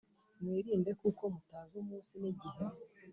[0.41, 2.63] Mwirinde kuko mutazi umunsi n’igihe